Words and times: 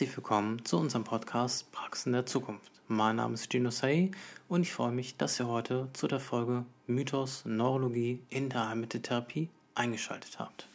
Herzlich 0.00 0.16
willkommen 0.16 0.64
zu 0.64 0.78
unserem 0.78 1.04
Podcast 1.04 1.70
Praxen 1.72 2.14
der 2.14 2.24
Zukunft. 2.24 2.72
Mein 2.88 3.16
Name 3.16 3.34
ist 3.34 3.52
Gino 3.52 3.68
Say 3.68 4.12
und 4.48 4.62
ich 4.62 4.72
freue 4.72 4.92
mich, 4.92 5.18
dass 5.18 5.38
ihr 5.38 5.46
heute 5.46 5.88
zu 5.92 6.08
der 6.08 6.20
Folge 6.20 6.64
Mythos 6.86 7.44
Neurologie 7.44 8.18
in 8.30 8.48
der 8.48 8.70
Heilmitteltherapie 8.70 9.50
eingeschaltet 9.74 10.38
habt. 10.38 10.66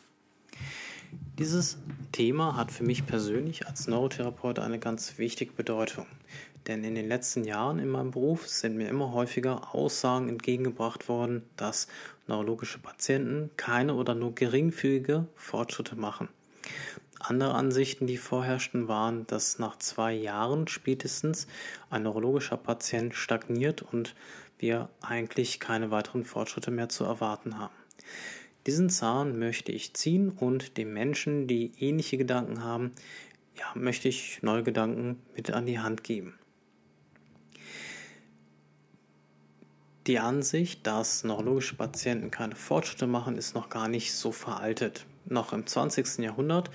Dieses 1.40 1.80
Thema 2.12 2.56
hat 2.56 2.72
für 2.72 2.84
mich 2.84 3.08
persönlich 3.08 3.66
als 3.66 3.88
Neurotherapeut 3.88 4.60
eine 4.60 4.78
ganz 4.78 5.18
wichtige 5.18 5.54
Bedeutung. 5.54 6.06
Denn 6.68 6.84
in 6.84 6.94
den 6.94 7.08
letzten 7.08 7.46
Jahren 7.46 7.80
in 7.80 7.90
meinem 7.90 8.12
Beruf 8.12 8.48
sind 8.48 8.78
mir 8.78 8.90
immer 8.90 9.12
häufiger 9.12 9.74
Aussagen 9.74 10.30
entgegengebracht 10.30 11.10
worden, 11.10 11.42
dass 11.58 11.88
neurologische 12.28 12.78
Patienten 12.78 13.50
keine 13.58 13.96
oder 13.96 14.14
nur 14.14 14.36
geringfügige 14.36 15.26
Fortschritte 15.36 15.96
machen. 15.96 16.30
Andere 17.20 17.54
Ansichten, 17.54 18.08
die 18.08 18.18
vorherrschten, 18.18 18.88
waren, 18.88 19.26
dass 19.28 19.58
nach 19.58 19.78
zwei 19.78 20.14
Jahren 20.14 20.68
spätestens 20.68 21.48
ein 21.90 22.04
neurologischer 22.04 22.58
Patient 22.58 23.16
stagniert 23.16 23.82
und 23.82 24.16
wir 24.58 24.90
eigentlich 25.02 25.60
keine 25.60 25.92
weiteren 25.92 26.26
Fortschritte 26.26 26.72
mehr 26.72 26.90
zu 26.90 27.04
erwarten 27.04 27.58
haben. 27.58 27.74
Diesen 28.68 28.90
Zahn 28.90 29.38
möchte 29.38 29.72
ich 29.72 29.94
ziehen 29.94 30.30
und 30.30 30.78
den 30.78 30.92
Menschen, 30.94 31.48
die 31.48 31.72
ähnliche 31.80 32.18
Gedanken 32.18 32.64
haben, 32.64 32.92
ja, 33.58 33.66
möchte 33.76 34.08
ich 34.08 34.42
neue 34.42 34.64
Gedanken 34.64 35.22
mit 35.36 35.52
an 35.52 35.66
die 35.66 35.80
Hand 35.80 36.04
geben. 36.04 36.38
Die 40.08 40.20
Ansicht, 40.20 40.86
dass 40.86 41.24
neurologische 41.24 41.76
Patienten 41.76 42.30
keine 42.30 42.56
Fortschritte 42.56 43.08
machen, 43.08 43.38
ist 43.38 43.56
noch 43.56 43.70
gar 43.70 43.88
nicht 43.88 44.14
so 44.14 44.32
veraltet. 44.32 45.06
Noch 45.26 45.52
im 45.52 45.66
20. 45.66 46.20
Jahrhundert 46.20 46.70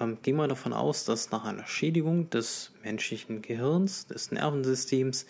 ähm, 0.00 0.18
ging 0.22 0.36
man 0.36 0.48
davon 0.48 0.72
aus, 0.72 1.04
dass 1.04 1.30
nach 1.30 1.44
einer 1.44 1.66
Schädigung 1.66 2.30
des 2.30 2.72
menschlichen 2.82 3.42
Gehirns, 3.42 4.06
des 4.06 4.32
Nervensystems, 4.32 5.26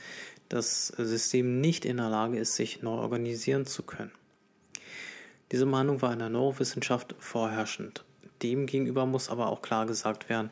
das 0.49 0.89
System 0.89 1.61
nicht 1.61 1.85
in 1.85 1.99
der 1.99 2.09
Lage 2.09 2.39
ist, 2.39 2.57
sich 2.57 2.83
neu 2.83 2.95
organisieren 2.95 3.67
zu 3.67 3.83
können. 3.83 4.11
Diese 5.53 5.67
Meinung 5.67 6.03
war 6.03 6.13
in 6.13 6.19
der 6.19 6.29
Neurowissenschaft 6.29 7.15
vorherrschend. 7.19 8.05
Demgegenüber 8.43 9.07
muss 9.07 9.29
aber 9.29 9.49
auch 9.49 9.63
klar 9.63 9.87
gesagt 9.87 10.29
werden, 10.29 10.51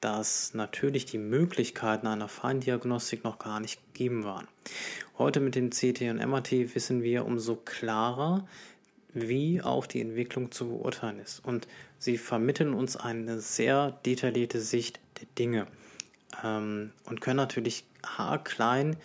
dass 0.00 0.54
natürlich 0.54 1.06
die 1.06 1.18
Möglichkeiten 1.18 2.06
einer 2.06 2.28
Feindiagnostik 2.28 3.24
noch 3.24 3.38
gar 3.38 3.60
nicht 3.60 3.80
gegeben 3.92 4.24
waren. 4.24 4.46
Heute 5.18 5.40
mit 5.40 5.54
dem 5.54 5.70
CT 5.70 6.02
und 6.02 6.18
MRT 6.18 6.74
wissen 6.74 7.02
wir 7.02 7.24
umso 7.24 7.56
klarer, 7.56 8.46
wie 9.14 9.62
auch 9.62 9.86
die 9.86 10.00
Entwicklung 10.00 10.50
zu 10.50 10.68
beurteilen 10.68 11.18
ist. 11.18 11.44
Und 11.44 11.66
sie 11.98 12.18
vermitteln 12.18 12.74
uns 12.74 12.96
eine 12.96 13.40
sehr 13.40 13.98
detaillierte 14.04 14.60
Sicht 14.60 15.00
der 15.20 15.26
Dinge 15.38 15.66
ähm, 16.44 16.92
und 17.04 17.20
können 17.20 17.36
natürlich 17.36 17.84
haarklein 18.04 18.96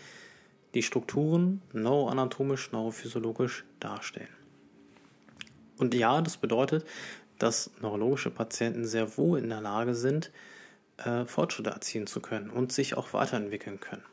die 0.74 0.84
Strukturen 0.84 1.62
neuroanatomisch, 1.72 2.72
neurophysiologisch 2.72 3.64
darstellen. 3.80 4.28
Und 5.78 5.94
ja, 5.94 6.22
das 6.22 6.38
bedeutet, 6.38 6.86
dass 7.40 7.72
neurologische 7.82 8.32
Patienten 8.32 8.86
sehr 8.86 9.18
wohl 9.18 9.40
in 9.40 9.50
der 9.50 9.62
Lage 9.62 9.96
sind, 9.96 10.32
äh, 10.98 11.26
Fortschritte 11.26 11.72
erzielen 11.72 12.08
zu 12.08 12.22
können 12.22 12.50
und 12.50 12.72
sich 12.72 12.96
auch 12.96 13.14
weiterentwickeln 13.14 13.80
können. 13.80 14.04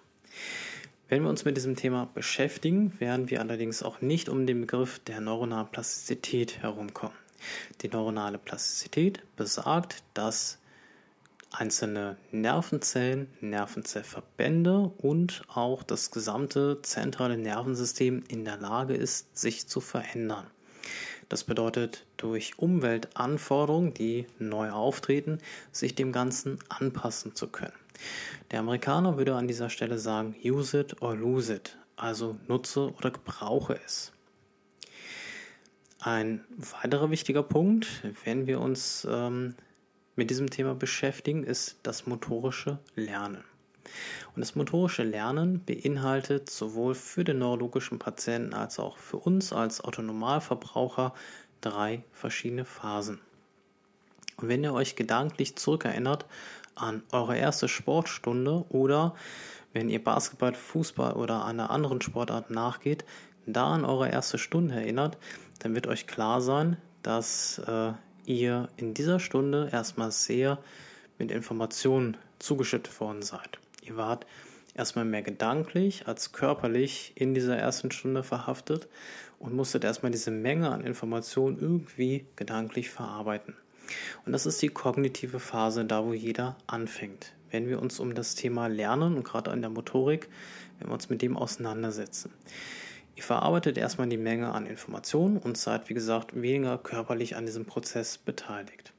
Wenn 1.10 1.24
wir 1.24 1.28
uns 1.28 1.44
mit 1.44 1.56
diesem 1.56 1.74
Thema 1.74 2.08
beschäftigen, 2.14 2.92
werden 3.00 3.30
wir 3.30 3.40
allerdings 3.40 3.82
auch 3.82 4.00
nicht 4.00 4.28
um 4.28 4.46
den 4.46 4.60
Begriff 4.60 5.00
der 5.00 5.20
neuronalen 5.20 5.66
Plastizität 5.66 6.62
herumkommen. 6.62 7.16
Die 7.80 7.88
neuronale 7.88 8.38
Plastizität 8.38 9.20
besagt, 9.34 10.04
dass 10.14 10.58
einzelne 11.50 12.16
Nervenzellen, 12.30 13.26
Nervenzellverbände 13.40 14.92
und 14.98 15.42
auch 15.48 15.82
das 15.82 16.12
gesamte 16.12 16.80
zentrale 16.82 17.36
Nervensystem 17.36 18.22
in 18.28 18.44
der 18.44 18.58
Lage 18.58 18.94
ist, 18.94 19.36
sich 19.36 19.66
zu 19.66 19.80
verändern. 19.80 20.46
Das 21.30 21.44
bedeutet, 21.44 22.04
durch 22.16 22.58
Umweltanforderungen, 22.58 23.94
die 23.94 24.26
neu 24.40 24.72
auftreten, 24.72 25.38
sich 25.70 25.94
dem 25.94 26.10
Ganzen 26.10 26.58
anpassen 26.68 27.36
zu 27.36 27.46
können. 27.46 27.72
Der 28.50 28.58
Amerikaner 28.58 29.16
würde 29.16 29.36
an 29.36 29.46
dieser 29.46 29.70
Stelle 29.70 30.00
sagen, 30.00 30.34
use 30.44 30.80
it 30.80 31.00
or 31.00 31.14
lose 31.14 31.54
it, 31.54 31.78
also 31.94 32.36
nutze 32.48 32.92
oder 32.94 33.12
gebrauche 33.12 33.78
es. 33.86 34.12
Ein 36.00 36.44
weiterer 36.82 37.12
wichtiger 37.12 37.44
Punkt, 37.44 37.86
wenn 38.24 38.48
wir 38.48 38.58
uns 38.60 39.06
ähm, 39.08 39.54
mit 40.16 40.30
diesem 40.30 40.50
Thema 40.50 40.74
beschäftigen, 40.74 41.44
ist 41.44 41.78
das 41.84 42.06
motorische 42.06 42.80
Lernen. 42.96 43.44
Und 44.34 44.40
das 44.40 44.54
motorische 44.54 45.02
Lernen 45.02 45.64
beinhaltet 45.64 46.50
sowohl 46.50 46.94
für 46.94 47.24
den 47.24 47.38
neurologischen 47.38 47.98
Patienten 47.98 48.54
als 48.54 48.78
auch 48.78 48.98
für 48.98 49.18
uns 49.18 49.52
als 49.52 49.82
Autonomalverbraucher 49.82 51.14
drei 51.60 52.04
verschiedene 52.12 52.64
Phasen. 52.64 53.20
Und 54.36 54.48
wenn 54.48 54.64
ihr 54.64 54.72
euch 54.72 54.96
gedanklich 54.96 55.56
zurückerinnert 55.56 56.26
an 56.74 57.02
eure 57.12 57.36
erste 57.36 57.68
Sportstunde 57.68 58.64
oder 58.70 59.14
wenn 59.72 59.90
ihr 59.90 60.02
Basketball, 60.02 60.54
Fußball 60.54 61.12
oder 61.12 61.44
einer 61.44 61.70
anderen 61.70 62.00
Sportart 62.00 62.50
nachgeht, 62.50 63.04
da 63.46 63.74
an 63.74 63.84
eure 63.84 64.10
erste 64.10 64.38
Stunde 64.38 64.74
erinnert, 64.74 65.18
dann 65.60 65.74
wird 65.74 65.86
euch 65.86 66.06
klar 66.06 66.40
sein, 66.40 66.76
dass 67.02 67.58
äh, 67.66 67.92
ihr 68.24 68.68
in 68.76 68.94
dieser 68.94 69.20
Stunde 69.20 69.68
erstmal 69.72 70.10
sehr 70.10 70.58
mit 71.18 71.30
Informationen 71.30 72.16
zugeschüttet 72.38 72.98
worden 73.00 73.22
seid. 73.22 73.58
Ihr 73.80 73.96
wart 73.96 74.26
erstmal 74.74 75.04
mehr 75.04 75.22
gedanklich 75.22 76.06
als 76.06 76.32
körperlich 76.32 77.12
in 77.14 77.34
dieser 77.34 77.56
ersten 77.56 77.90
Stunde 77.90 78.22
verhaftet 78.22 78.88
und 79.38 79.54
musstet 79.54 79.84
erstmal 79.84 80.12
diese 80.12 80.30
Menge 80.30 80.70
an 80.70 80.82
Informationen 80.82 81.58
irgendwie 81.58 82.26
gedanklich 82.36 82.90
verarbeiten. 82.90 83.56
Und 84.24 84.32
das 84.32 84.46
ist 84.46 84.62
die 84.62 84.68
kognitive 84.68 85.40
Phase, 85.40 85.84
da 85.84 86.04
wo 86.04 86.12
jeder 86.12 86.56
anfängt. 86.66 87.32
Wenn 87.50 87.68
wir 87.68 87.80
uns 87.82 87.98
um 87.98 88.14
das 88.14 88.36
Thema 88.36 88.68
Lernen 88.68 89.16
und 89.16 89.24
gerade 89.24 89.50
an 89.50 89.60
der 89.60 89.70
Motorik, 89.70 90.28
wenn 90.78 90.88
wir 90.88 90.94
uns 90.94 91.08
mit 91.08 91.22
dem 91.22 91.36
auseinandersetzen. 91.36 92.32
Ihr 93.16 93.24
verarbeitet 93.24 93.76
erstmal 93.76 94.08
die 94.08 94.16
Menge 94.16 94.52
an 94.52 94.66
Informationen 94.66 95.36
und 95.36 95.58
seid, 95.58 95.88
wie 95.88 95.94
gesagt, 95.94 96.40
weniger 96.40 96.78
körperlich 96.78 97.34
an 97.36 97.44
diesem 97.44 97.66
Prozess 97.66 98.18
beteiligt. 98.18 98.92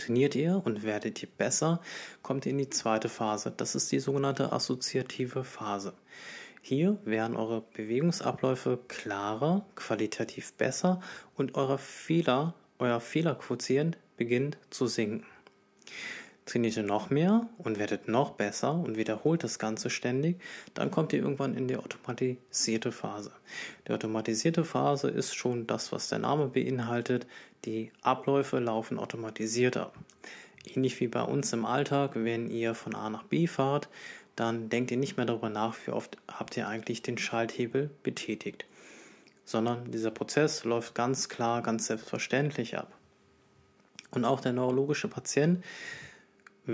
Trainiert 0.00 0.34
ihr 0.34 0.62
und 0.64 0.82
werdet 0.82 1.22
ihr 1.22 1.28
besser, 1.28 1.82
kommt 2.22 2.46
ihr 2.46 2.52
in 2.52 2.58
die 2.58 2.70
zweite 2.70 3.10
Phase. 3.10 3.52
Das 3.54 3.74
ist 3.74 3.92
die 3.92 4.00
sogenannte 4.00 4.50
assoziative 4.50 5.44
Phase. 5.44 5.92
Hier 6.62 6.96
werden 7.04 7.36
eure 7.36 7.60
Bewegungsabläufe 7.74 8.78
klarer, 8.88 9.66
qualitativ 9.74 10.54
besser 10.54 11.02
und 11.36 11.54
eure 11.54 11.76
Fehler, 11.76 12.54
euer 12.78 12.98
Fehlerquotient 12.98 13.98
beginnt 14.16 14.56
zu 14.70 14.86
sinken. 14.86 15.26
Trainiert 16.46 16.76
ihr 16.76 16.82
noch 16.82 17.10
mehr 17.10 17.48
und 17.58 17.78
werdet 17.78 18.08
noch 18.08 18.32
besser 18.32 18.74
und 18.74 18.96
wiederholt 18.96 19.44
das 19.44 19.58
Ganze 19.58 19.90
ständig, 19.90 20.40
dann 20.74 20.90
kommt 20.90 21.12
ihr 21.12 21.20
irgendwann 21.20 21.54
in 21.54 21.68
die 21.68 21.76
automatisierte 21.76 22.92
Phase. 22.92 23.30
Die 23.86 23.92
automatisierte 23.92 24.64
Phase 24.64 25.10
ist 25.10 25.34
schon 25.34 25.66
das, 25.66 25.92
was 25.92 26.08
der 26.08 26.18
Name 26.18 26.48
beinhaltet. 26.48 27.26
Die 27.64 27.92
Abläufe 28.02 28.58
laufen 28.58 28.98
automatisiert 28.98 29.76
ab. 29.76 29.94
Ähnlich 30.64 30.98
wie 31.00 31.08
bei 31.08 31.22
uns 31.22 31.52
im 31.52 31.64
Alltag, 31.64 32.12
wenn 32.14 32.50
ihr 32.50 32.74
von 32.74 32.94
A 32.94 33.10
nach 33.10 33.22
B 33.22 33.46
fahrt, 33.46 33.88
dann 34.36 34.70
denkt 34.70 34.90
ihr 34.90 34.96
nicht 34.96 35.16
mehr 35.16 35.26
darüber 35.26 35.50
nach, 35.50 35.76
wie 35.84 35.90
oft 35.90 36.16
habt 36.26 36.56
ihr 36.56 36.66
eigentlich 36.66 37.02
den 37.02 37.18
Schalthebel 37.18 37.90
betätigt, 38.02 38.64
sondern 39.44 39.90
dieser 39.90 40.10
Prozess 40.10 40.64
läuft 40.64 40.94
ganz 40.94 41.28
klar, 41.28 41.62
ganz 41.62 41.86
selbstverständlich 41.86 42.78
ab. 42.78 42.90
Und 44.10 44.24
auch 44.24 44.40
der 44.40 44.52
neurologische 44.52 45.08
Patient 45.08 45.62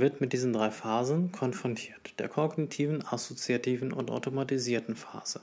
wird 0.01 0.21
mit 0.21 0.33
diesen 0.33 0.53
drei 0.53 0.71
Phasen 0.71 1.33
konfrontiert, 1.33 2.19
der 2.19 2.29
kognitiven, 2.29 3.05
assoziativen 3.07 3.93
und 3.93 4.11
automatisierten 4.11 4.97
Phase. 4.97 5.41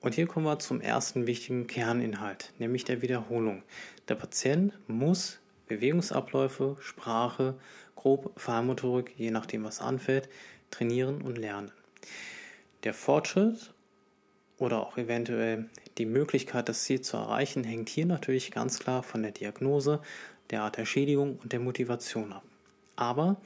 Und 0.00 0.14
hier 0.14 0.26
kommen 0.26 0.46
wir 0.46 0.58
zum 0.58 0.80
ersten 0.80 1.26
wichtigen 1.26 1.66
Kerninhalt, 1.66 2.52
nämlich 2.58 2.84
der 2.84 3.02
Wiederholung. 3.02 3.62
Der 4.08 4.14
Patient 4.14 4.72
muss 4.88 5.38
Bewegungsabläufe, 5.68 6.76
Sprache, 6.80 7.54
grob 7.96 8.32
Feinmotorik, 8.40 9.14
je 9.16 9.30
nachdem 9.30 9.64
was 9.64 9.80
anfällt, 9.80 10.28
trainieren 10.70 11.20
und 11.20 11.36
lernen. 11.36 11.70
Der 12.82 12.94
Fortschritt 12.94 13.74
oder 14.56 14.80
auch 14.80 14.96
eventuell 14.96 15.68
die 15.98 16.06
Möglichkeit, 16.06 16.68
das 16.68 16.84
Ziel 16.84 17.02
zu 17.02 17.18
erreichen, 17.18 17.62
hängt 17.62 17.90
hier 17.90 18.06
natürlich 18.06 18.50
ganz 18.50 18.78
klar 18.78 19.02
von 19.02 19.22
der 19.22 19.32
Diagnose, 19.32 20.00
der 20.50 20.62
Art 20.62 20.78
der 20.78 20.86
Schädigung 20.86 21.38
und 21.42 21.52
der 21.52 21.60
Motivation 21.60 22.32
ab. 22.32 22.42
Aber 23.00 23.38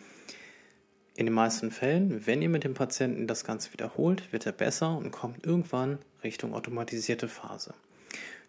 in 1.15 1.27
den 1.27 1.35
meisten 1.35 1.71
Fällen, 1.71 2.27
wenn 2.27 2.43
ihr 2.43 2.49
mit 2.49 2.65
dem 2.65 2.75
Patienten 2.75 3.29
das 3.29 3.45
Ganze 3.45 3.73
wiederholt, 3.73 4.33
wird 4.33 4.47
er 4.47 4.53
besser 4.53 4.99
und 4.99 5.13
kommt 5.13 5.47
irgendwann 5.47 6.01
Richtung 6.25 6.55
automatisierte 6.55 7.29
Phase. 7.29 7.73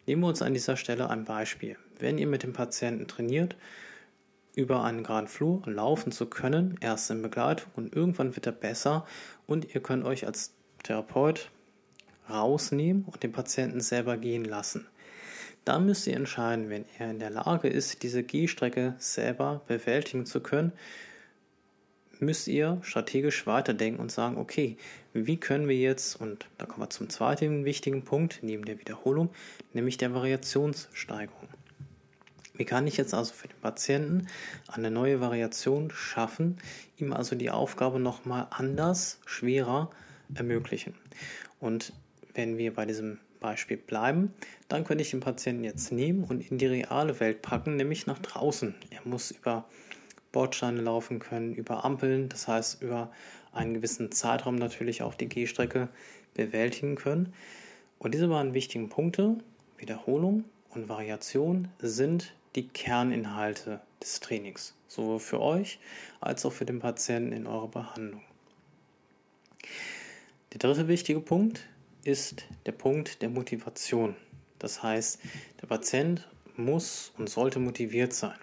Nehmen 0.08 0.24
wir 0.24 0.30
uns 0.30 0.42
an 0.42 0.56
dieser 0.56 0.78
Stelle 0.78 1.12
ein 1.12 1.24
Beispiel. 1.24 1.78
Wenn 2.00 2.18
ihr 2.18 2.26
mit 2.26 2.42
dem 2.42 2.54
Patienten 2.54 3.08
trainiert, 3.08 3.56
über 4.56 4.84
einen 4.84 5.04
geraden 5.04 5.28
Flur 5.28 5.62
laufen 5.68 6.12
zu 6.12 6.26
können, 6.26 6.76
erst 6.82 7.12
in 7.12 7.22
Begleitung 7.22 7.72
und 7.76 7.96
irgendwann 7.96 8.36
wird 8.36 8.48
er 8.48 8.52
besser 8.52 9.06
und 9.46 9.76
ihr 9.76 9.84
könnt 9.84 10.06
euch 10.06 10.26
als 10.26 10.56
Therapeut 10.82 11.52
rausnehmen 12.28 13.04
und 13.06 13.22
den 13.22 13.32
Patienten 13.32 13.80
selber 13.80 14.18
gehen 14.18 14.44
lassen. 14.44 14.88
Da 15.66 15.80
müsst 15.80 16.06
ihr 16.06 16.16
entscheiden, 16.16 16.70
wenn 16.70 16.86
er 17.00 17.10
in 17.10 17.18
der 17.18 17.32
Lage 17.32 17.68
ist, 17.68 18.04
diese 18.04 18.22
Gehstrecke 18.22 18.94
selber 19.00 19.62
bewältigen 19.68 20.28
zu 20.28 20.40
können, 20.40 20.72
müsst 22.20 22.48
ihr 22.48 22.78
strategisch 22.84 23.48
weiterdenken 23.48 24.00
und 24.00 24.12
sagen, 24.12 24.38
okay, 24.38 24.78
wie 25.14 25.38
können 25.38 25.68
wir 25.68 25.76
jetzt, 25.76 26.22
und 26.22 26.46
da 26.60 26.68
kommen 26.68 26.84
wir 26.84 26.90
zum 26.92 27.10
zweiten 27.10 27.66
wichtigen 27.66 28.04
Punkt, 28.04 28.40
neben 28.44 28.64
der 28.66 28.80
Wiederholung, 28.80 29.30
nämlich 29.74 29.98
der 29.98 30.14
Variationssteigerung. 30.14 31.50
Wie 32.54 32.66
kann 32.66 32.86
ich 32.88 32.96
jetzt 32.96 33.14
also 33.14 33.34
für 33.34 33.48
den 33.48 33.60
Patienten 33.60 34.28
eine 34.68 34.92
neue 34.92 35.20
Variation 35.20 35.90
schaffen, 35.92 36.58
ihm 36.98 37.12
also 37.12 37.36
die 37.36 37.50
Aufgabe 37.50 38.00
nochmal 38.00 38.48
anders, 38.52 39.20
schwerer 39.26 39.90
ermöglichen? 40.36 40.94
Und 41.60 41.92
wenn 42.34 42.58
wir 42.58 42.74
bei 42.74 42.86
diesem 42.86 43.20
Beispiel 43.46 43.78
bleiben, 43.78 44.34
dann 44.70 44.84
könnte 44.84 45.04
ich 45.04 45.12
den 45.12 45.20
Patienten 45.20 45.64
jetzt 45.64 45.92
nehmen 45.92 46.24
und 46.24 46.50
in 46.50 46.58
die 46.58 46.66
reale 46.66 47.20
Welt 47.20 47.44
packen, 47.44 47.76
nämlich 47.76 48.08
nach 48.08 48.18
draußen. 48.18 48.74
Er 48.90 49.02
muss 49.04 49.30
über 49.30 49.66
Bordsteine 50.32 50.82
laufen 50.82 51.20
können, 51.20 51.54
über 51.54 51.86
Ampeln, 51.86 52.28
das 52.28 52.48
heißt 52.48 52.82
über 52.82 53.12
einen 53.54 53.76
gewissen 53.76 54.12
Zeitraum 54.12 54.56
natürlich 54.56 55.04
auch 55.04 55.14
die 55.14 55.30
Gehstrecke 55.30 55.90
bewältigen 56.34 56.96
können. 56.96 57.34
Und 58.00 58.16
diese 58.16 58.28
beiden 58.28 58.56
wichtigen 58.56 58.90
Punkte, 58.90 59.38
Wiederholung 59.78 60.44
und 60.72 60.90
Variation, 60.90 61.68
sind 61.80 62.34
die 62.56 62.68
Kerninhalte 62.68 63.80
des 64.02 64.22
Trainings, 64.22 64.74
sowohl 64.88 65.20
für 65.20 65.40
euch 65.40 65.80
als 66.20 66.46
auch 66.46 66.52
für 66.52 66.66
den 66.66 66.80
Patienten 66.80 67.32
in 67.32 67.46
eurer 67.46 67.68
Behandlung. 67.68 68.24
Der 70.52 70.60
dritte 70.60 70.88
wichtige 70.88 71.20
Punkt 71.20 71.68
ist 72.06 72.46
der 72.66 72.72
Punkt 72.72 73.22
der 73.22 73.30
Motivation. 73.30 74.16
Das 74.60 74.82
heißt, 74.82 75.20
der 75.62 75.68
Patient 75.68 76.28
muss 76.56 77.12
und 77.18 77.30
sollte 77.30 77.60
motiviert 77.60 78.14
sein. 78.14 78.38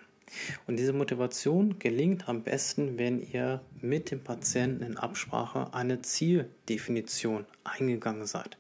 Und 0.67 0.76
diese 0.79 0.93
Motivation 0.93 1.79
gelingt 1.79 2.29
am 2.29 2.43
besten, 2.43 2.99
wenn 2.99 3.20
ihr 3.20 3.61
mit 3.81 4.11
dem 4.11 4.23
Patienten 4.23 4.82
in 4.82 4.97
Absprache 4.97 5.73
eine 5.73 6.03
Zieldefinition 6.03 7.47
eingegangen 7.64 8.26
seid. 8.26 8.59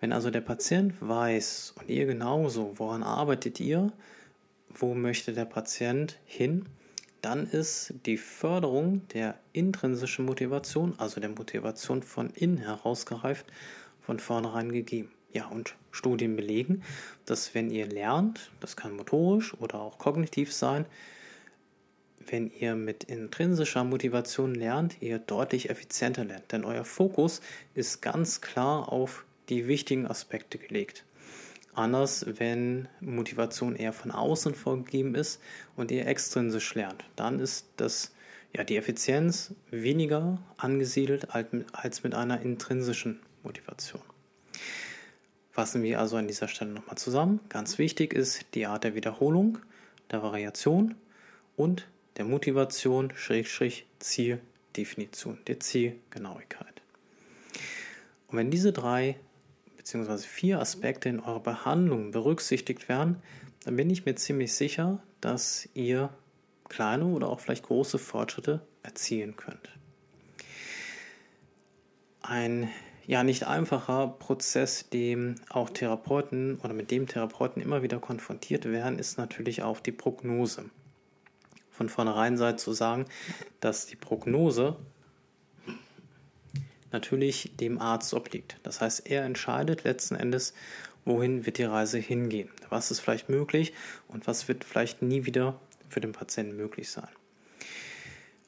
Wenn 0.00 0.12
also 0.12 0.30
der 0.30 0.40
Patient 0.40 0.94
weiß 1.00 1.74
und 1.78 1.88
ihr 1.88 2.06
genauso, 2.06 2.74
woran 2.76 3.02
arbeitet 3.02 3.60
ihr, 3.60 3.92
wo 4.74 4.94
möchte 4.94 5.32
der 5.32 5.44
Patient 5.44 6.18
hin, 6.24 6.66
dann 7.20 7.46
ist 7.46 7.94
die 8.04 8.16
Förderung 8.16 9.06
der 9.08 9.38
intrinsischen 9.52 10.24
Motivation, 10.24 10.94
also 10.98 11.20
der 11.20 11.30
Motivation 11.30 12.02
von 12.02 12.30
innen 12.30 12.58
herausgereift, 12.58 13.46
von 14.02 14.18
vornherein 14.18 14.72
gegeben. 14.72 15.10
Ja, 15.32 15.46
und 15.46 15.76
Studien 15.90 16.36
belegen, 16.36 16.82
dass 17.24 17.54
wenn 17.54 17.70
ihr 17.70 17.86
lernt, 17.86 18.50
das 18.60 18.76
kann 18.76 18.94
motorisch 18.94 19.54
oder 19.54 19.80
auch 19.80 19.98
kognitiv 19.98 20.52
sein, 20.52 20.84
wenn 22.26 22.50
ihr 22.50 22.74
mit 22.74 23.04
intrinsischer 23.04 23.84
Motivation 23.84 24.54
lernt, 24.54 25.00
ihr 25.00 25.18
deutlich 25.18 25.70
effizienter 25.70 26.24
lernt. 26.24 26.52
Denn 26.52 26.64
euer 26.64 26.84
Fokus 26.84 27.40
ist 27.74 28.00
ganz 28.00 28.40
klar 28.40 28.92
auf 28.92 29.24
die 29.48 29.66
wichtigen 29.66 30.06
Aspekte 30.06 30.58
gelegt. 30.58 31.04
Anders, 31.74 32.26
wenn 32.38 32.88
Motivation 33.00 33.76
eher 33.76 33.92
von 33.92 34.10
außen 34.10 34.54
vorgegeben 34.54 35.14
ist 35.14 35.40
und 35.76 35.90
ihr 35.90 36.06
extrinsisch 36.06 36.74
lernt. 36.74 37.04
Dann 37.16 37.40
ist 37.40 37.66
das, 37.76 38.12
ja, 38.54 38.62
die 38.62 38.76
Effizienz 38.76 39.54
weniger 39.70 40.38
angesiedelt 40.58 41.28
als 41.30 42.02
mit 42.02 42.14
einer 42.14 42.42
intrinsischen 42.42 43.20
Motivation. 43.42 44.02
Fassen 45.50 45.82
wir 45.82 46.00
also 46.00 46.16
an 46.16 46.28
dieser 46.28 46.48
Stelle 46.48 46.72
nochmal 46.72 46.96
zusammen. 46.96 47.40
Ganz 47.48 47.78
wichtig 47.78 48.14
ist 48.14 48.46
die 48.54 48.66
Art 48.66 48.84
der 48.84 48.94
Wiederholung, 48.94 49.58
der 50.10 50.22
Variation 50.22 50.94
und 51.56 51.86
der 52.16 52.24
Motivation, 52.24 53.12
Schrägstrich, 53.14 53.86
Zieldefinition, 53.98 55.38
der 55.46 55.60
Zielgenauigkeit. 55.60 56.82
Und 58.28 58.38
wenn 58.38 58.50
diese 58.50 58.72
drei 58.72 59.18
bzw. 59.76 60.18
vier 60.18 60.60
Aspekte 60.60 61.08
in 61.08 61.20
eurer 61.20 61.40
Behandlung 61.40 62.12
berücksichtigt 62.12 62.88
werden, 62.88 63.22
dann 63.64 63.76
bin 63.76 63.90
ich 63.90 64.06
mir 64.06 64.14
ziemlich 64.14 64.54
sicher, 64.54 65.02
dass 65.20 65.68
ihr 65.74 66.10
kleine 66.68 67.04
oder 67.04 67.28
auch 67.28 67.40
vielleicht 67.40 67.64
große 67.64 67.98
Fortschritte 67.98 68.66
erzielen 68.82 69.36
könnt. 69.36 69.68
Ein 72.22 72.70
ja 73.06 73.22
nicht 73.24 73.46
einfacher 73.46 74.08
Prozess, 74.18 74.88
dem 74.88 75.36
auch 75.50 75.70
Therapeuten 75.70 76.58
oder 76.62 76.72
mit 76.72 76.90
dem 76.90 77.06
Therapeuten 77.06 77.62
immer 77.62 77.82
wieder 77.82 77.98
konfrontiert 77.98 78.64
werden, 78.64 78.98
ist 78.98 79.18
natürlich 79.18 79.62
auch 79.62 79.80
die 79.80 79.92
Prognose. 79.92 80.66
Von 81.70 81.88
vornherein 81.88 82.36
sei 82.36 82.52
zu 82.52 82.72
sagen, 82.72 83.06
dass 83.60 83.86
die 83.86 83.96
Prognose 83.96 84.76
natürlich 86.92 87.56
dem 87.56 87.80
Arzt 87.80 88.12
obliegt. 88.14 88.58
Das 88.62 88.80
heißt, 88.80 89.10
er 89.10 89.24
entscheidet 89.24 89.84
letzten 89.84 90.14
Endes, 90.14 90.52
wohin 91.04 91.46
wird 91.46 91.58
die 91.58 91.64
Reise 91.64 91.98
hingehen. 91.98 92.50
Was 92.68 92.90
ist 92.90 93.00
vielleicht 93.00 93.28
möglich 93.28 93.72
und 94.08 94.26
was 94.26 94.46
wird 94.48 94.64
vielleicht 94.64 95.02
nie 95.02 95.24
wieder 95.24 95.58
für 95.88 96.00
den 96.00 96.12
Patienten 96.12 96.56
möglich 96.56 96.90
sein. 96.90 97.08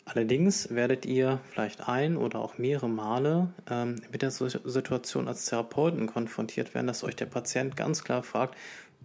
Allerdings 0.07 0.69
werdet 0.71 1.07
ihr 1.07 1.41
vielleicht 1.51 1.89
ein 1.89 2.17
oder 2.17 2.41
auch 2.41 2.59
mehrere 2.59 2.89
Male 2.89 3.55
ähm, 3.71 4.03
mit 4.13 4.21
der 4.21 4.31
Situation 4.31 5.29
als 5.29 5.47
Therapeuten 5.47 6.07
konfrontiert 6.07 6.75
werden, 6.75 6.87
dass 6.87 7.05
euch 7.05 7.17
der 7.17 7.27
Patient 7.27 7.77
ganz 7.77 8.05
klar 8.05 8.23
fragt, 8.23 8.57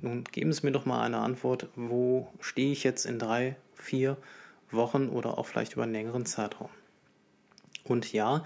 nun 0.02 0.24
geben 0.26 0.54
Sie 0.54 0.66
mir 0.66 0.72
doch 0.72 0.86
mal 0.86 1.02
eine 1.02 1.20
Antwort, 1.20 1.68
wo 1.76 2.32
stehe 2.40 2.72
ich 2.72 2.84
jetzt 2.84 3.06
in 3.06 3.20
drei, 3.20 3.56
vier 3.76 4.18
Wochen 4.72 5.10
oder 5.10 5.38
auch 5.38 5.46
vielleicht 5.46 5.74
über 5.74 5.84
einen 5.84 5.94
längeren 5.94 6.26
Zeitraum. 6.26 6.70
Und 7.84 8.12
ja, 8.14 8.46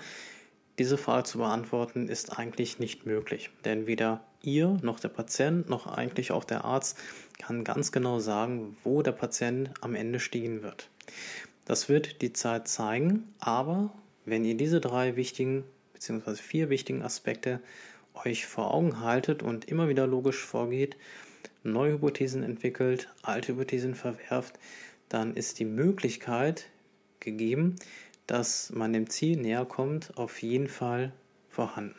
diese 0.79 0.97
Frage 0.97 1.23
zu 1.23 1.39
beantworten 1.39 2.07
ist 2.07 2.37
eigentlich 2.37 2.79
nicht 2.79 3.05
möglich, 3.05 3.51
denn 3.65 3.85
weder 3.85 4.23
ihr 4.41 4.79
noch 4.81 4.99
der 4.99 5.09
Patient 5.09 5.69
noch 5.69 5.85
eigentlich 5.85 6.31
auch 6.31 6.43
der 6.43 6.65
Arzt 6.65 6.97
kann 7.39 7.63
ganz 7.63 7.91
genau 7.91 8.19
sagen, 8.19 8.75
wo 8.83 9.01
der 9.01 9.11
Patient 9.11 9.71
am 9.81 9.95
Ende 9.95 10.19
stehen 10.19 10.63
wird. 10.63 10.89
Das 11.65 11.87
wird 11.87 12.21
die 12.21 12.33
Zeit 12.33 12.67
zeigen, 12.67 13.33
aber 13.39 13.93
wenn 14.25 14.43
ihr 14.43 14.55
diese 14.55 14.81
drei 14.81 15.15
wichtigen 15.15 15.63
bzw. 15.93 16.35
vier 16.35 16.69
wichtigen 16.69 17.01
Aspekte 17.01 17.61
euch 18.25 18.45
vor 18.45 18.73
Augen 18.73 18.99
haltet 18.99 19.41
und 19.43 19.65
immer 19.65 19.87
wieder 19.87 20.05
logisch 20.05 20.43
vorgeht, 20.43 20.97
neue 21.63 21.93
Hypothesen 21.93 22.43
entwickelt, 22.43 23.09
alte 23.21 23.53
Hypothesen 23.53 23.95
verwerft, 23.95 24.59
dann 25.09 25.35
ist 25.35 25.59
die 25.59 25.65
Möglichkeit 25.65 26.69
gegeben, 27.19 27.75
dass 28.27 28.71
man 28.71 28.93
dem 28.93 29.09
Ziel 29.09 29.37
näher 29.37 29.65
kommt, 29.65 30.17
auf 30.17 30.41
jeden 30.41 30.67
Fall 30.67 31.13
vorhanden. 31.49 31.95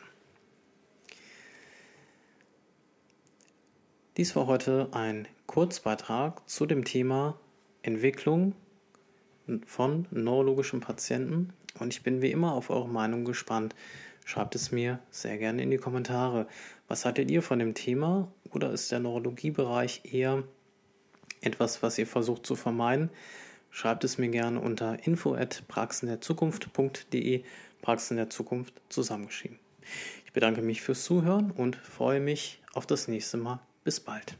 Dies 4.17 4.35
war 4.35 4.47
heute 4.47 4.89
ein 4.91 5.27
Kurzbeitrag 5.45 6.47
zu 6.49 6.65
dem 6.65 6.85
Thema 6.85 7.37
Entwicklung 7.81 8.53
von 9.65 10.07
neurologischen 10.11 10.79
Patienten 10.79 11.53
und 11.79 11.93
ich 11.93 12.03
bin 12.03 12.21
wie 12.21 12.31
immer 12.31 12.51
auf 12.53 12.69
eure 12.69 12.89
Meinung 12.89 13.25
gespannt. 13.25 13.75
Schreibt 14.25 14.55
es 14.55 14.71
mir 14.71 14.99
sehr 15.11 15.37
gerne 15.37 15.61
in 15.61 15.71
die 15.71 15.77
Kommentare. 15.77 16.47
Was 16.87 17.03
haltet 17.05 17.29
ihr 17.29 17.41
von 17.41 17.59
dem 17.59 17.73
Thema 17.73 18.31
oder 18.51 18.71
ist 18.71 18.89
der 18.91 18.99
Neurologiebereich 18.99 20.01
eher 20.11 20.43
etwas, 21.41 21.83
was 21.83 21.97
ihr 21.97 22.07
versucht 22.07 22.45
zu 22.45 22.55
vermeiden? 22.55 23.09
Schreibt 23.69 24.03
es 24.03 24.17
mir 24.17 24.29
gerne 24.29 24.59
unter 24.61 25.05
info@praxenderzukunft.de, 25.05 27.43
Praxen 27.81 28.17
der 28.17 28.29
Zukunft 28.29 28.73
zusammengeschrieben. 28.89 29.59
Ich 30.25 30.33
bedanke 30.33 30.61
mich 30.61 30.81
fürs 30.81 31.03
Zuhören 31.03 31.51
und 31.51 31.75
freue 31.75 32.19
mich 32.19 32.61
auf 32.73 32.87
das 32.87 33.07
nächste 33.07 33.37
Mal. 33.37 33.59
Bis 33.83 33.99
bald. 33.99 34.35